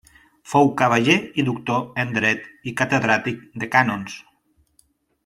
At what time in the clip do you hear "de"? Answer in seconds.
3.65-3.69